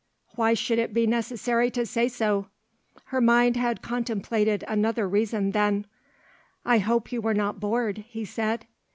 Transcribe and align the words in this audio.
Why 0.35 0.55
should 0.55 0.79
it 0.79 0.95
be 0.95 1.05
necessary 1.05 1.69
to 1.69 1.85
say 1.85 2.07
so? 2.07 2.47
Her 3.05 3.21
mind 3.21 3.55
had 3.55 3.83
contemplated 3.83 4.63
another 4.67 5.07
reason, 5.07 5.51
then. 5.51 5.85
"I 6.65 6.79
hope 6.79 7.11
you 7.11 7.21
were 7.21 7.35
not 7.35 7.59
bored," 7.59 7.99
he 8.07 8.25
said. 8.25 8.65